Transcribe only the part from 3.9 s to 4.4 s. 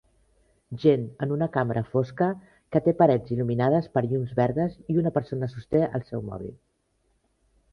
per llums